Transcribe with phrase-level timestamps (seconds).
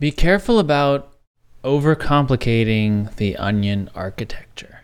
[0.00, 1.12] Be careful about
[1.64, 4.82] overcomplicating the onion architecture.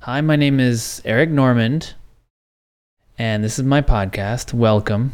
[0.00, 1.94] Hi, my name is Eric Normand,
[3.16, 4.52] and this is my podcast.
[4.52, 5.12] Welcome.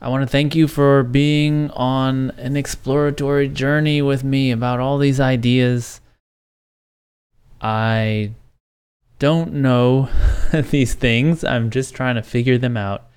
[0.00, 4.96] I want to thank you for being on an exploratory journey with me about all
[4.96, 6.00] these ideas.
[7.60, 8.30] I
[9.18, 10.08] don't know
[10.70, 13.10] these things, I'm just trying to figure them out,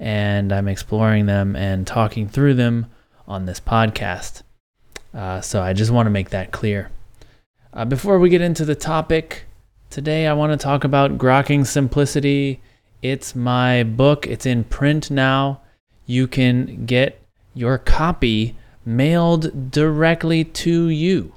[0.00, 2.86] and I'm exploring them and talking through them
[3.26, 4.42] on this podcast.
[5.12, 6.90] Uh, so I just want to make that clear.
[7.72, 9.44] Uh, before we get into the topic,
[9.90, 12.60] today I want to talk about Grokking Simplicity.
[13.02, 15.60] It's my book, it's in print now.
[16.06, 17.20] You can get
[17.54, 21.32] your copy mailed directly to you.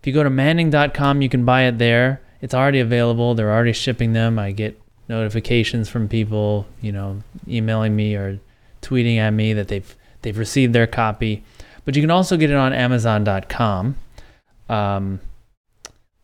[0.00, 2.20] If you go to manning.com, you can buy it there.
[2.40, 3.34] It's already available.
[3.34, 4.38] They're already shipping them.
[4.38, 8.38] I get notifications from people, you know, emailing me or
[8.82, 11.42] tweeting at me that they've they've received their copy.
[11.84, 13.96] But you can also get it on Amazon.com.
[14.68, 15.20] Um,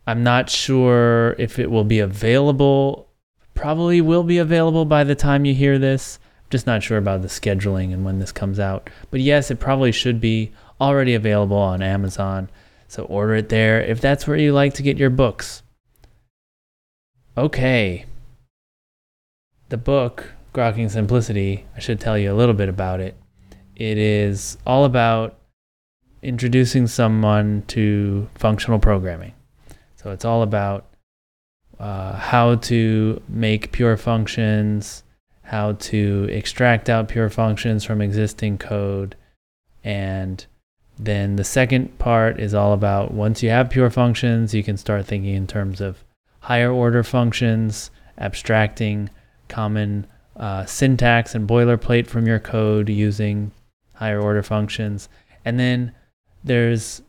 [0.07, 3.09] I'm not sure if it will be available.
[3.55, 6.19] Probably will be available by the time you hear this.
[6.43, 8.91] I'm just not sure about the scheduling and when this comes out.
[9.11, 12.51] But yes, it probably should be already available on Amazon.
[12.89, 15.63] So order it there if that's where you like to get your books.
[17.37, 18.05] Okay.
[19.71, 23.17] The book, Grokking Simplicity, I should tell you a little bit about it.
[23.77, 25.39] It is all about
[26.23, 29.35] introducing someone to functional programming.
[29.97, 30.87] So it's all about
[31.79, 35.03] uh, how to make pure functions,
[35.43, 39.17] how to extract out pure functions from existing code.
[39.83, 40.45] And
[40.99, 45.07] then the second part is all about once you have pure functions, you can start
[45.07, 46.05] thinking in terms of
[46.41, 49.11] higher order functions, abstracting
[49.49, 53.51] common uh, syntax and boilerplate from your code using
[53.95, 55.09] higher order functions.
[55.45, 55.93] And then
[56.43, 57.03] there's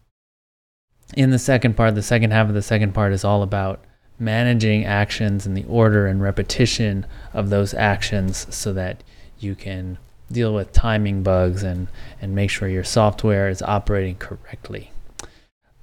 [1.16, 3.84] in the second part, the second half of the second part is all about
[4.18, 9.04] managing actions and the order and repetition of those actions so that
[9.40, 9.98] you can
[10.32, 11.88] deal with timing bugs and,
[12.22, 14.92] and make sure your software is operating correctly.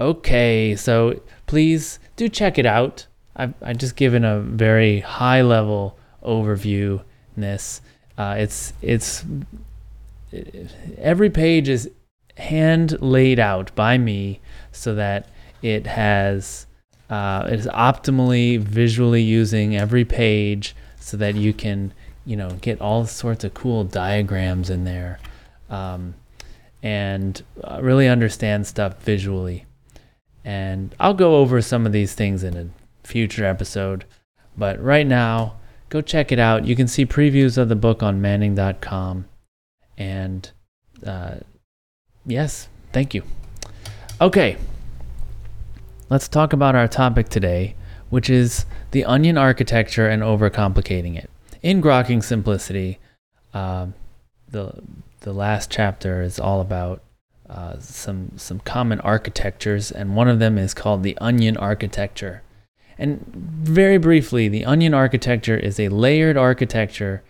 [0.00, 3.06] Okay, so please do check it out.
[3.36, 7.02] I've, I've just given a very high level overview
[7.36, 7.80] this.
[8.18, 9.24] Uh, it's it's
[10.98, 11.90] every page is
[12.36, 14.40] hand laid out by me
[14.72, 15.28] so that
[15.60, 16.66] it has
[17.10, 21.92] uh, it is optimally visually using every page so that you can
[22.24, 25.18] you know get all sorts of cool diagrams in there
[25.68, 26.14] um,
[26.82, 29.66] and uh, really understand stuff visually
[30.44, 32.66] and i'll go over some of these things in a
[33.04, 34.04] future episode.
[34.56, 35.56] But right now,
[35.88, 36.66] go check it out.
[36.66, 39.26] You can see previews of the book on manning.com.
[39.96, 40.50] And
[41.06, 41.36] uh,
[42.24, 43.22] yes, thank you.
[44.20, 44.56] Okay,
[46.08, 47.74] let's talk about our topic today,
[48.10, 51.30] which is the onion architecture and overcomplicating it.
[51.62, 52.98] In Grokking Simplicity,
[53.54, 53.86] uh,
[54.48, 54.82] the
[55.20, 57.02] the last chapter is all about
[57.48, 62.42] uh, some some common architectures, and one of them is called the onion architecture.
[62.98, 67.22] And very briefly, the onion architecture is a layered architecture,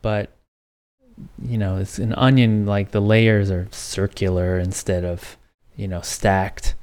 [0.00, 0.30] but
[1.42, 5.36] you know, it's an onion like the layers are circular instead of,
[5.76, 6.74] you know, stacked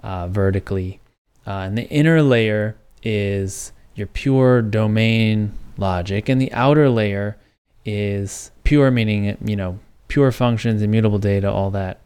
[0.00, 1.00] uh, vertically.
[1.46, 7.36] Uh, and the inner layer is your pure domain logic, and the outer layer
[7.84, 9.78] is pure, meaning, you know,
[10.08, 12.00] pure functions, immutable data, all that.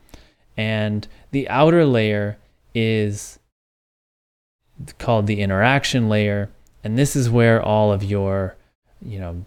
[0.57, 2.39] And the outer layer
[2.75, 3.39] is
[4.99, 6.51] called the interaction layer.
[6.83, 8.57] And this is where all of your,
[9.03, 9.45] you know,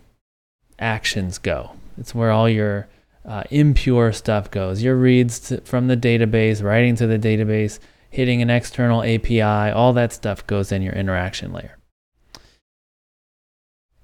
[0.77, 1.71] actions go.
[1.99, 2.87] It's where all your
[3.25, 4.81] uh, impure stuff goes.
[4.81, 7.79] Your reads to, from the database, writing to the database,
[8.09, 11.77] hitting an external API, all that stuff goes in your interaction layer.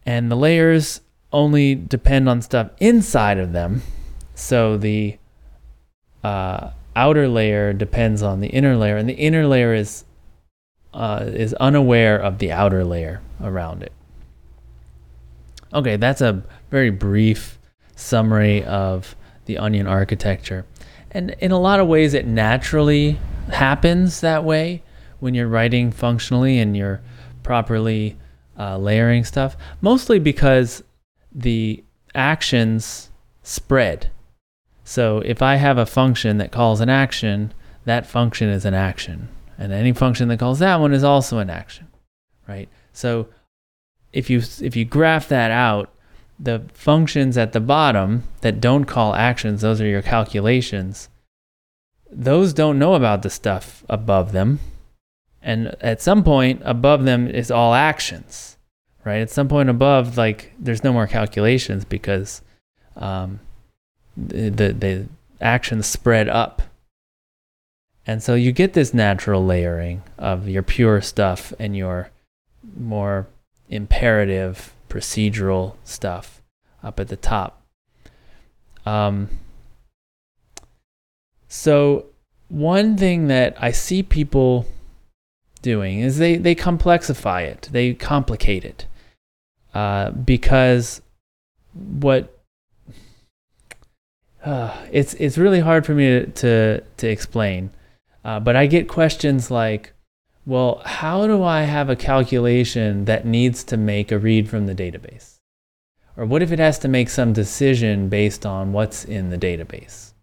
[0.06, 1.02] And the layers
[1.32, 3.82] only depend on stuff inside of them.
[4.36, 5.18] So the
[6.24, 10.06] uh, outer layer depends on the inner layer, and the inner layer is
[10.94, 13.92] uh, is unaware of the outer layer around it.
[15.74, 17.60] Okay, that's a very brief
[17.96, 19.16] summary of
[19.46, 20.66] the onion architecture.
[21.12, 23.20] And in a lot of ways, it naturally
[23.50, 24.84] happens that way
[25.20, 27.02] when you're writing functionally and you're
[27.44, 28.18] properly
[28.58, 30.84] uh, layering stuff, mostly because
[31.34, 31.84] the
[32.14, 33.10] actions
[33.44, 34.10] spread.
[34.84, 37.54] So if I have a function that calls an action,
[37.86, 39.30] that function is an action.
[39.58, 41.88] And any function that calls that one is also an action,
[42.48, 42.68] right?
[42.94, 43.28] So
[44.12, 45.94] if you if you graph that out,
[46.40, 51.10] the functions at the bottom that don't call actions, those are your calculations.
[52.12, 54.60] those don't know about the stuff above them.
[55.42, 58.58] And at some point, above them is all actions,
[59.04, 59.20] right?
[59.22, 62.42] At some point above, like there's no more calculations because
[62.96, 63.40] um,
[64.18, 65.08] the, the, the
[65.42, 66.62] actions spread up.
[68.08, 72.12] And so you get this natural layering of your pure stuff and your
[72.78, 73.28] more
[73.70, 76.42] imperative procedural stuff
[76.82, 77.62] up at the top.
[78.86, 79.30] Um,
[81.50, 82.06] so
[82.48, 84.66] one thing that I see people
[85.62, 88.86] doing is they, they complexify it, they complicate it.
[89.74, 91.02] Uh, because
[91.74, 92.32] what
[94.46, 97.72] uh, it's it's really hard for me to to, to explain,
[98.24, 99.92] uh, but I get questions like,
[100.46, 104.76] well, how do I have a calculation that needs to make a read from the
[104.76, 105.40] database?
[106.16, 110.14] Or what if it has to make some decision based on what's in the database?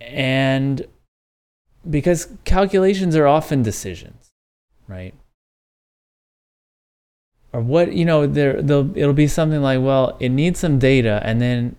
[0.00, 0.86] And
[1.88, 4.30] because calculations are often decisions,
[4.88, 5.14] right?
[7.52, 11.40] Or what, you know, there it'll be something like, well, it needs some data and
[11.40, 11.76] then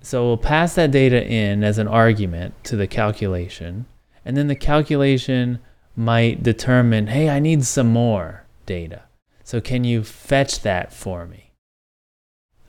[0.00, 3.86] so we'll pass that data in as an argument to the calculation
[4.26, 5.60] and then the calculation
[5.94, 9.04] might determine, hey, I need some more data.
[9.44, 11.52] So can you fetch that for me?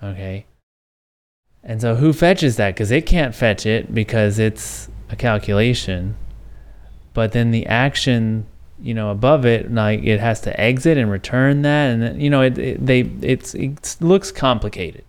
[0.01, 0.45] Okay.
[1.63, 2.75] And so who fetches that?
[2.75, 6.15] Because it can't fetch it because it's a calculation.
[7.15, 8.45] But then the action,
[8.80, 12.44] you know, above it, like it has to exit and return that, and you know,
[12.44, 15.04] it, it they it's it looks complicated.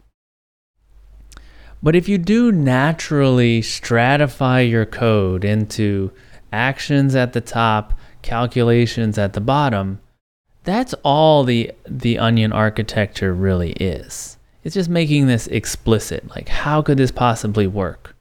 [1.82, 6.10] But if you do naturally stratify your code into
[6.52, 7.92] actions at the top,
[8.22, 10.00] calculations at the bottom,
[10.64, 14.36] that's all the the onion architecture really is.
[14.64, 16.28] It's just making this explicit.
[16.28, 18.14] Like how could this possibly work?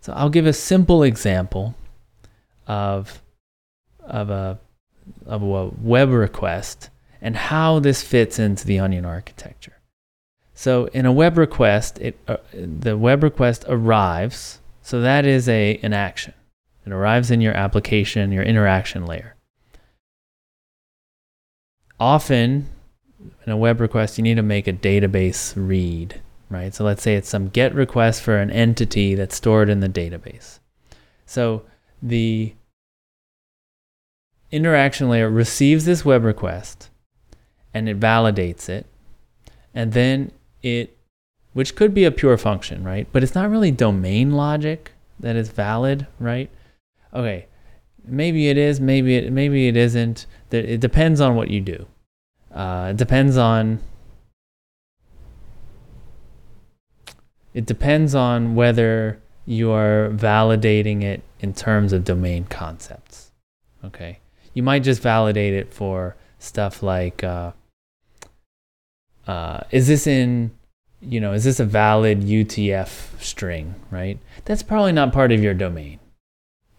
[0.00, 1.74] So I'll give a simple example
[2.66, 3.22] of
[4.00, 4.58] of a
[5.26, 6.90] of a web request
[7.20, 9.72] and how this fits into the onion architecture.
[10.54, 14.60] So in a web request, it uh, the web request arrives.
[14.82, 16.34] So that is a an action.
[16.86, 19.36] It arrives in your application, your interaction layer.
[21.98, 22.68] Often,
[23.46, 26.20] in a web request, you need to make a database read,
[26.50, 26.74] right?
[26.74, 30.58] So let's say it's some GET request for an entity that's stored in the database.
[31.24, 31.62] So
[32.02, 32.54] the
[34.50, 36.90] interaction layer receives this web request
[37.72, 38.86] and it validates it.
[39.74, 40.32] And then
[40.62, 40.96] it,
[41.54, 43.08] which could be a pure function, right?
[43.10, 46.50] But it's not really domain logic that is valid, right?
[47.14, 47.46] Okay,
[48.04, 50.26] maybe it is, maybe it maybe it isn't.
[50.50, 51.86] It depends on what you do.
[52.52, 53.80] Uh, it depends on
[57.52, 63.30] it depends on whether you are validating it in terms of domain concepts.
[63.84, 64.18] Okay,
[64.54, 67.52] you might just validate it for stuff like, uh,
[69.26, 70.50] uh, is this in,
[71.00, 74.18] you know, is this a valid UTF string, right?
[74.44, 76.00] That's probably not part of your domain.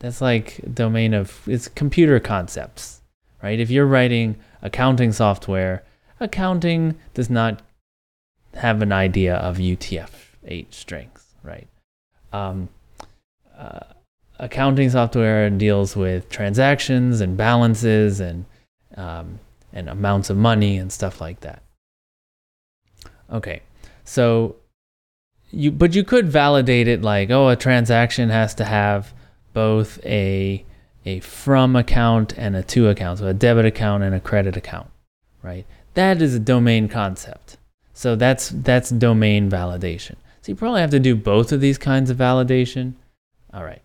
[0.06, 3.02] That's like domain of it's computer concepts,
[3.42, 3.60] right?
[3.60, 5.84] If you're writing accounting software,
[6.20, 7.64] accounting does not
[8.54, 11.68] have an idea of UTF-8 strings, right?
[12.32, 12.70] Um,
[13.58, 13.80] uh,
[14.38, 18.46] accounting software deals with transactions and balances and
[18.96, 19.40] um,
[19.74, 21.64] and amounts of money and stuff like that.
[23.32, 23.64] Okay,
[24.04, 24.56] so
[25.50, 29.12] you but you could validate it like oh a transaction has to have
[29.56, 30.64] both a
[31.06, 34.90] a from account and a to account, so a debit account and a credit account,
[35.42, 35.66] right?
[35.96, 37.58] That is a domain concept.
[37.94, 40.18] So that's that's domain validation.
[40.42, 42.94] So you probably have to do both of these kinds of validation.
[43.54, 43.82] All right.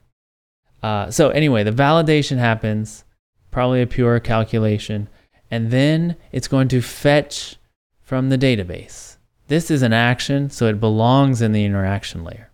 [0.83, 3.05] Uh, so anyway, the validation happens,
[3.50, 5.09] probably a pure calculation,
[5.50, 7.57] and then it's going to fetch
[8.00, 9.17] from the database.
[9.47, 12.50] This is an action, so it belongs in the interaction layer.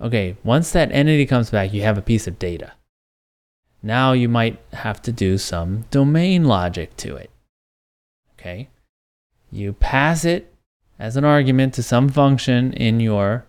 [0.00, 2.72] Okay, once that entity comes back, you have a piece of data.
[3.82, 7.30] Now you might have to do some domain logic to it.
[8.38, 8.68] Okay,
[9.52, 10.54] you pass it
[10.98, 13.44] as an argument to some function in your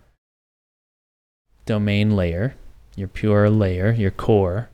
[1.64, 2.54] domain layer,
[2.96, 4.68] your pure layer, your core,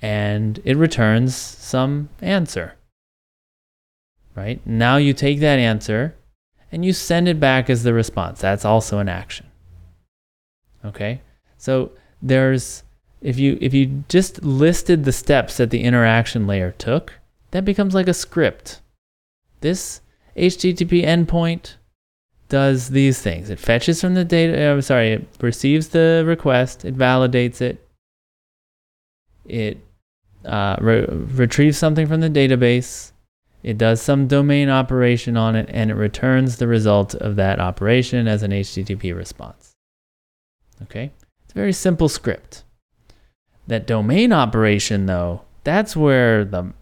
[0.00, 2.74] and it returns some answer.
[4.34, 4.60] Right?
[4.66, 6.14] Now you take that answer
[6.70, 8.40] and you send it back as the response.
[8.40, 9.45] That's also an action.
[10.86, 11.20] Okay?
[11.58, 12.82] So there's
[13.20, 17.14] if you if you just listed the steps that the interaction layer took,
[17.50, 18.80] that becomes like a script.
[19.60, 20.00] This
[20.36, 21.74] HTTP endpoint
[22.48, 23.50] does these things.
[23.50, 27.84] It fetches from the data, I'm sorry, it receives the request, it validates it,
[29.46, 29.78] it
[30.44, 33.12] uh, re- retrieves something from the database,
[33.62, 38.28] it does some domain operation on it, and it returns the result of that operation
[38.28, 39.75] as an HTTP response.
[40.82, 41.10] Okay?
[41.44, 42.64] It's a very simple script.
[43.66, 46.72] That domain operation, though, that's where the,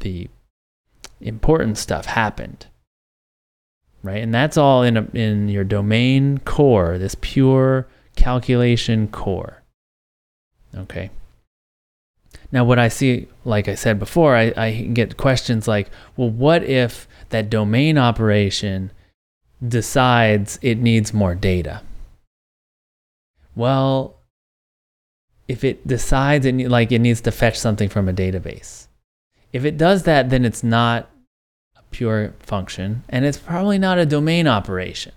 [0.00, 0.28] the
[1.20, 2.66] important stuff happened.
[4.02, 4.22] Right?
[4.22, 9.62] And that's all in, a, in your domain core, this pure calculation core.
[10.76, 11.10] Okay?
[12.50, 16.62] Now, what I see, like I said before, I, I get questions like, well, what
[16.62, 18.90] if that domain operation
[19.66, 21.82] decides it needs more data?
[23.58, 24.20] Well,
[25.48, 28.86] if it decides it like it needs to fetch something from a database,
[29.52, 31.10] if it does that, then it's not
[31.76, 35.10] a pure function, and it's probably not a domain operation.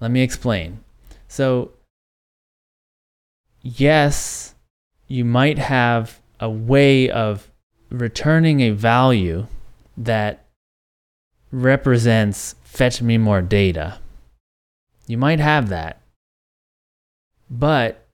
[0.00, 0.84] Let me explain.
[1.28, 1.70] So,
[3.62, 4.54] yes,
[5.08, 7.50] you might have a way of
[7.88, 9.46] returning a value
[9.96, 10.44] that
[11.50, 13.98] represents fetch me more data.
[15.06, 16.02] You might have that.
[17.50, 18.06] But,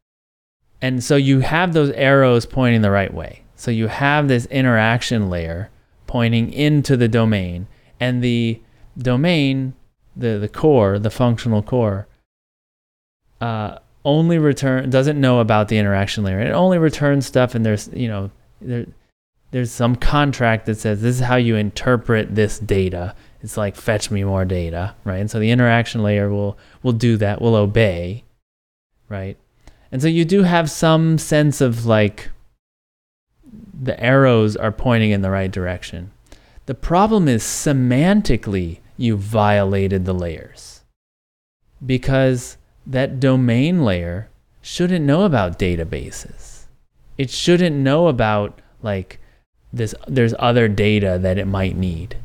[0.82, 3.42] and so you have those arrows pointing the right way.
[3.56, 5.70] So you have this interaction layer
[6.06, 7.68] pointing into the domain,
[8.00, 8.60] and the
[8.98, 9.74] domain,
[10.16, 12.08] the, the core, the functional core,
[13.40, 16.40] uh, only return doesn't know about the interaction layer.
[16.40, 18.86] It only returns stuff, and there's you know there
[19.50, 23.14] there's some contract that says this is how you interpret this data.
[23.42, 25.18] It's like fetch me more data, right?
[25.18, 28.24] And so the interaction layer will will do that, will obey,
[29.10, 29.36] right?
[29.92, 32.30] And so you do have some sense of like
[33.82, 36.12] the arrows are pointing in the right direction.
[36.66, 40.82] The problem is semantically you violated the layers
[41.84, 44.28] because that domain layer
[44.62, 46.64] shouldn't know about databases.
[47.18, 49.18] It shouldn't know about like
[49.72, 52.16] this there's other data that it might need.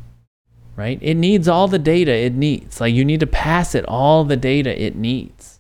[0.76, 1.00] Right?
[1.02, 2.82] It needs all the data it needs.
[2.82, 5.55] Like you need to pass it all the data it needs.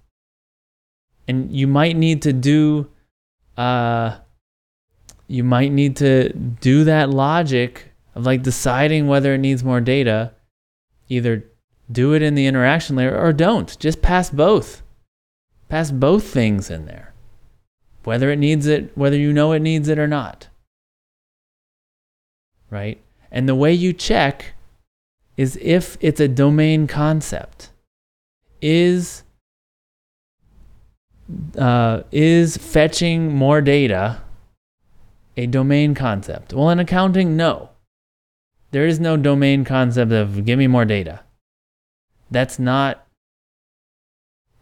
[1.28, 2.90] And you might need to do
[3.58, 4.18] uh
[5.28, 10.34] you might need to do that logic of like deciding whether it needs more data
[11.10, 11.46] either
[11.92, 14.84] do it in the interaction layer or don't just pass both
[15.68, 17.14] Pass both things in there,
[18.04, 20.48] whether it needs it, whether you know it needs it or not.
[22.70, 23.02] Right?
[23.32, 24.54] And the way you check
[25.38, 27.72] is if it's a domain concept.
[28.62, 29.24] Is
[31.58, 34.22] uh, is fetching more data
[35.38, 36.54] a domain concept?
[36.54, 37.70] Well, in accounting, no.
[38.72, 41.22] There is no domain concept of give me more data.
[42.30, 43.06] That's not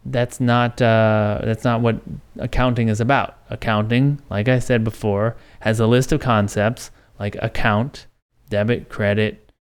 [0.05, 2.01] that's not uh, that's not what
[2.38, 3.38] accounting is about.
[3.50, 8.08] Accounting, like I said before, has a list of concepts like account,
[8.50, 9.51] debit, credit,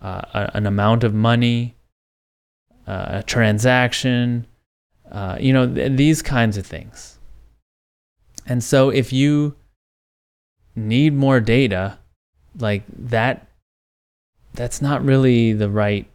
[0.00, 1.74] uh, an amount of money,
[2.86, 4.46] uh, a transaction,
[5.10, 7.18] uh, you know, th- these kinds of things.
[8.46, 9.56] And so if you
[10.74, 11.98] need more data,
[12.58, 13.46] like that,
[14.54, 16.06] that's not really the right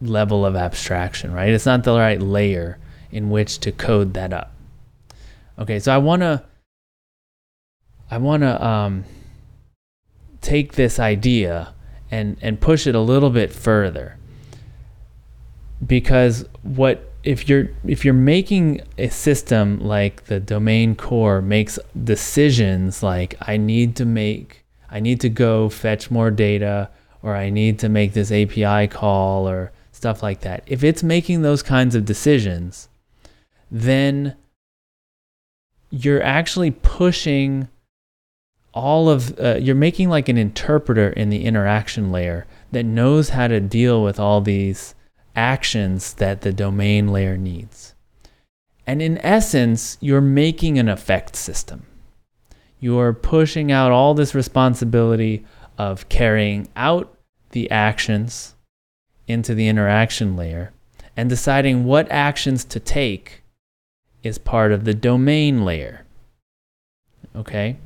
[0.00, 1.50] level of abstraction, right?
[1.50, 2.78] It's not the right layer
[3.10, 4.52] in which to code that up.
[5.58, 6.42] Okay, so I want to
[8.10, 9.04] I want to um,
[10.40, 11.74] take this idea
[12.10, 14.16] and and push it a little bit further.
[15.84, 23.02] Because what if you're if you're making a system like the domain core makes decisions
[23.02, 26.88] like I need to make I need to go fetch more data
[27.22, 30.62] or I need to make this API call or stuff like that.
[30.66, 32.88] If it's making those kinds of decisions,
[33.70, 34.36] then
[35.90, 37.68] you're actually pushing
[38.72, 43.48] all of uh, you're making like an interpreter in the interaction layer that knows how
[43.48, 44.94] to deal with all these
[45.34, 47.94] actions that the domain layer needs.
[48.86, 51.86] And in essence, you're making an effect system.
[52.80, 55.44] You're pushing out all this responsibility
[55.78, 57.16] of carrying out
[57.50, 58.54] the actions
[59.28, 60.72] into the interaction layer
[61.16, 63.42] and deciding what actions to take
[64.22, 66.04] is part of the domain layer.
[67.36, 67.76] Okay?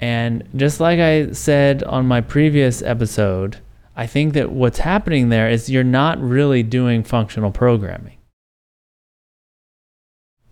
[0.00, 3.58] And just like I said on my previous episode,
[3.96, 8.18] I think that what's happening there is you're not really doing functional programming.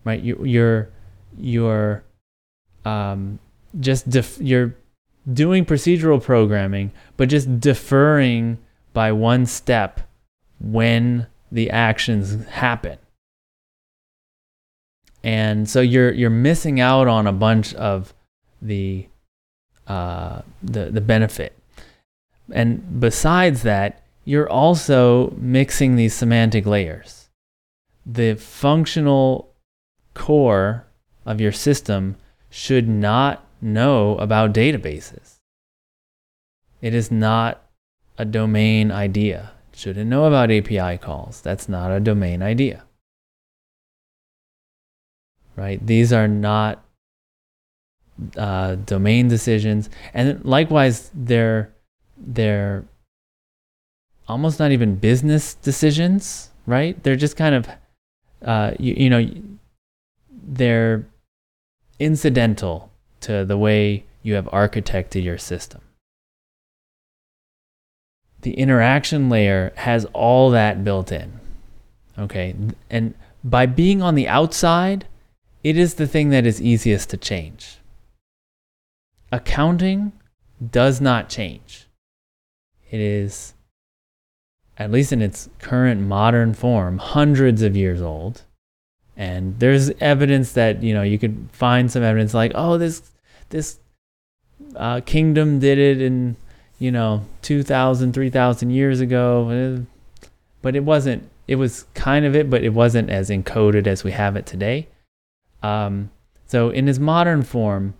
[0.04, 0.20] Right?
[0.20, 0.90] You, you're
[1.38, 2.04] you're
[2.84, 3.38] um,
[3.80, 4.74] just def- you're
[5.32, 8.58] doing procedural programming, but just deferring
[8.92, 10.00] by one step
[10.60, 12.98] when the actions happen.
[15.24, 18.12] And so you're you're missing out on a bunch of
[18.60, 19.06] the
[19.86, 21.56] uh, the the benefit.
[22.50, 27.28] And besides that, you're also mixing these semantic layers.
[28.06, 29.52] The functional
[30.14, 30.86] core
[31.24, 32.16] of your system
[32.50, 35.36] should not know about databases.
[36.80, 37.64] It is not
[38.18, 39.52] a domain idea.
[39.72, 41.40] It shouldn't know about API calls.
[41.40, 42.84] That's not a domain idea.
[45.56, 45.84] Right?
[45.84, 46.84] These are not
[48.36, 51.72] uh, domain decisions, and likewise, they're
[52.26, 52.84] they're
[54.28, 56.50] almost not even business decisions.
[56.66, 57.02] Right?
[57.02, 57.68] They're just kind of
[58.44, 59.28] uh, you, you know
[60.44, 61.06] they're
[61.98, 65.80] incidental to the way you have architected your system.
[68.42, 71.40] The interaction layer has all that built in.
[72.18, 72.54] Okay.
[72.90, 73.14] And
[73.44, 75.06] by being on the outside,
[75.62, 77.78] it is the thing that is easiest to change.
[79.30, 80.12] Accounting
[80.70, 81.86] does not change.
[82.92, 83.54] It is,
[84.78, 88.42] at least in its current modern form, hundreds of years old.
[89.16, 93.10] And there's evidence that, you know, you could find some evidence like, oh, this
[93.48, 93.80] this
[94.76, 96.36] uh, kingdom did it in
[96.78, 99.84] you know 2000 3000 years ago
[100.62, 104.10] but it wasn't it was kind of it but it wasn't as encoded as we
[104.10, 104.88] have it today
[105.62, 106.10] um,
[106.46, 107.94] so in its modern form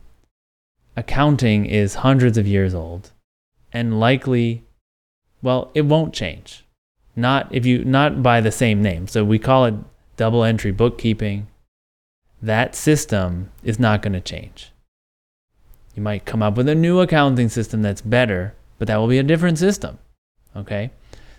[0.97, 3.13] accounting is hundreds of years old
[3.73, 4.65] and likely
[5.43, 6.65] well it won't change
[7.15, 9.75] not if you not by the same name so we call it
[10.17, 11.47] double entry bookkeeping
[12.41, 14.73] that system is not going to change
[15.95, 19.19] you might come up with a new accounting system that's better, but that will be
[19.19, 19.99] a different system.
[20.57, 20.91] Okay?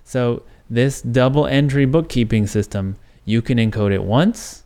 [0.03, 4.63] So, this double entry bookkeeping system, you can encode it once,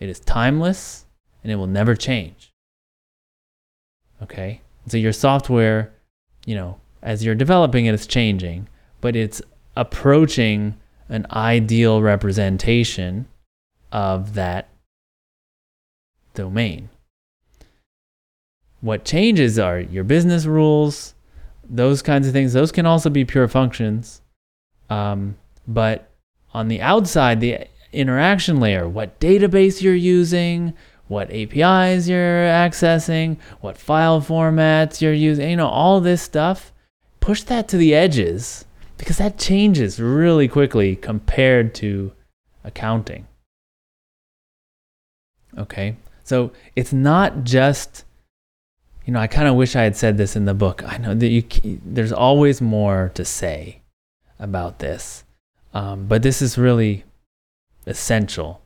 [0.00, 1.04] it is timeless,
[1.42, 2.52] and it will never change.
[4.22, 4.60] Okay?
[4.88, 5.92] So, your software,
[6.46, 8.66] you know, as you're developing it, it's changing,
[9.00, 9.40] but it's
[9.76, 10.74] approaching
[11.08, 13.26] an ideal representation
[13.92, 14.68] of that
[16.32, 16.88] domain.
[18.80, 21.14] What changes are your business rules,
[21.68, 22.52] those kinds of things.
[22.52, 24.22] Those can also be pure functions.
[24.90, 25.36] Um,
[25.66, 26.10] but
[26.52, 30.74] on the outside, the interaction layer, what database you're using,
[31.08, 36.72] what APIs you're accessing, what file formats you're using, you know, all this stuff,
[37.24, 38.66] push that to the edges
[38.98, 42.12] because that changes really quickly compared to
[42.62, 43.26] accounting.
[45.56, 48.04] Okay, so it's not just
[49.06, 50.82] you know, I kind of wish I had said this in the book.
[50.86, 51.44] I know that you
[51.84, 53.80] there's always more to say
[54.38, 55.24] about this,
[55.72, 57.04] um, but this is really
[57.86, 58.60] essential.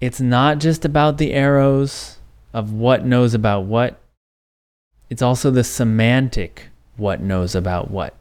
[0.00, 2.18] It's not just about the arrows
[2.54, 3.98] of what knows about what.
[5.10, 6.67] It's also the semantic
[6.98, 8.14] what knows about what.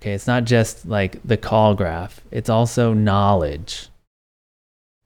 [0.00, 2.20] Okay, it's not just like the call graph.
[2.30, 3.88] It's also knowledge.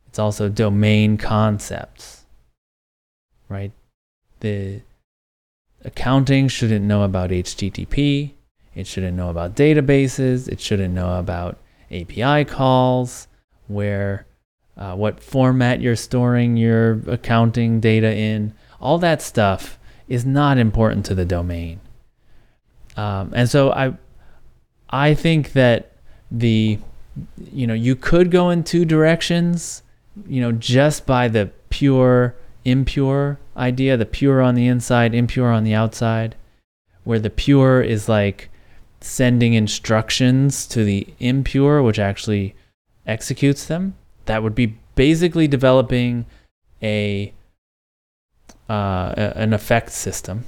[0.07, 2.27] It's also domain concepts.
[3.49, 3.73] Right?
[4.41, 4.83] The
[5.85, 8.33] accounting shouldn't know about HTTP.
[8.75, 10.49] It shouldn't know about databases.
[10.49, 11.59] It shouldn't know about
[11.91, 13.29] API calls,
[13.69, 14.27] where,
[14.77, 18.55] uh, what format you're storing your accounting data in.
[18.81, 21.81] All that stuff is not important to the domain.
[22.97, 23.95] Um, and so I,
[24.91, 25.93] I think that
[26.31, 26.79] the,
[27.53, 29.83] you know, you could go in two directions,
[30.27, 35.65] you know, just by the pure impure idea the pure on the inside, impure on
[35.65, 36.35] the outside,
[37.05, 38.49] where the pure is like
[39.01, 42.55] sending instructions to the impure, which actually
[43.07, 43.95] executes them.
[44.27, 46.27] That would be basically developing
[46.83, 47.33] a
[48.69, 50.45] uh, an effect system.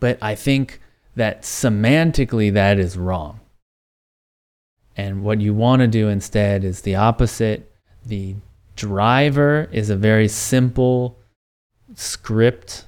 [0.00, 0.80] But I think
[1.20, 3.40] that semantically that is wrong.
[4.96, 7.70] And what you want to do instead is the opposite.
[8.06, 8.36] The
[8.74, 11.18] driver is a very simple
[11.94, 12.86] script.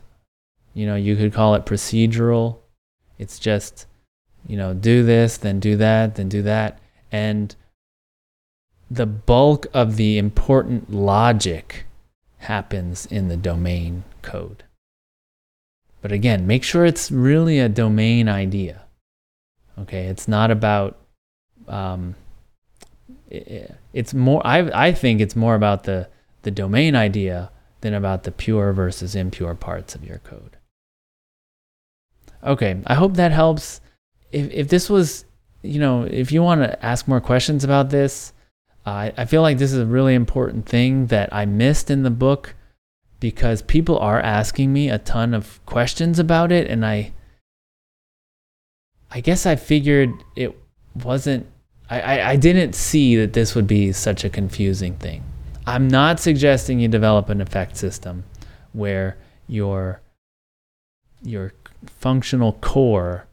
[0.73, 2.57] You know, you could call it procedural.
[3.19, 3.85] It's just,
[4.47, 6.79] you know, do this, then do that, then do that.
[7.13, 7.55] And
[8.91, 11.85] the bulk of the important logic
[12.39, 14.65] happens in the domain code.
[16.03, 18.83] But again, make sure it's really a domain idea.
[19.79, 20.99] Okay, it's not about
[21.69, 22.17] um,
[23.31, 26.09] it's more I I think it's more about the
[26.43, 30.57] the domain idea than about the pure versus impure parts of your code.
[32.45, 33.81] Okay, I hope that helps.
[34.33, 35.25] If if this was
[35.63, 38.33] you know, if you want to ask more questions about this,
[38.85, 42.11] uh, I feel like this is a really important thing that I missed in the
[42.11, 42.57] book
[43.23, 47.13] because people are asking me a ton of questions about it, and I,
[49.13, 50.59] I guess I figured it
[51.05, 51.47] wasn't.
[51.89, 55.23] I, I, didn't see that this would be such a confusing thing.
[55.67, 58.25] I'm not suggesting you develop an effect system
[58.73, 60.01] where your
[61.23, 61.53] your
[61.87, 63.29] functional core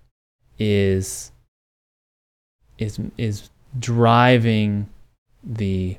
[0.60, 1.32] is
[2.78, 3.50] is is
[3.80, 4.88] driving
[5.44, 5.98] the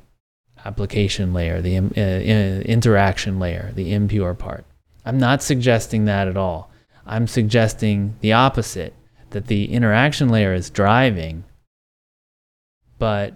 [0.65, 4.65] application layer, the uh, interaction layer, the impure part.
[5.05, 6.71] I'm not suggesting that at all.
[7.05, 8.93] I'm suggesting the opposite
[9.31, 11.43] that the interaction layer is driving,
[12.99, 13.33] but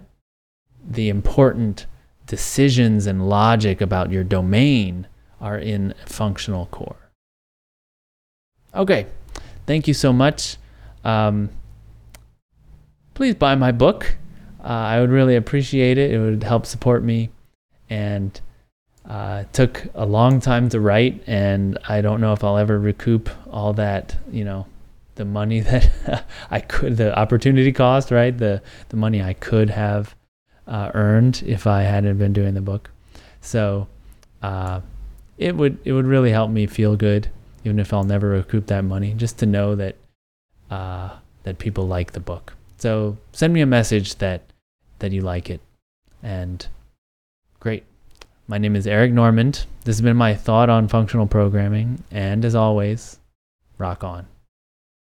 [0.88, 1.86] the important
[2.26, 5.06] decisions and logic about your domain
[5.40, 7.10] are in functional core.
[8.74, 9.06] Okay,
[9.66, 10.56] thank you so much.
[11.04, 11.50] Um,
[13.14, 14.16] please buy my book.
[14.66, 16.10] Uh, I would really appreciate it.
[16.10, 17.30] It would help support me.
[17.88, 18.40] And
[19.08, 22.76] uh, it took a long time to write, and I don't know if I'll ever
[22.76, 24.66] recoup all that, you know,
[25.14, 28.36] the money that I could, the opportunity cost, right?
[28.36, 30.16] The the money I could have
[30.66, 32.90] uh, earned if I hadn't been doing the book.
[33.40, 33.86] So
[34.42, 34.80] uh,
[35.38, 37.28] it would it would really help me feel good,
[37.62, 39.94] even if I'll never recoup that money, just to know that
[40.72, 41.10] uh,
[41.44, 42.54] that people like the book.
[42.78, 44.42] So send me a message that
[44.98, 45.60] that you like it,
[46.22, 46.66] and
[47.60, 47.84] great.
[48.48, 49.66] My name is Eric Normand.
[49.84, 53.18] This has been my thought on functional programming, and as always,
[53.78, 54.26] rock on.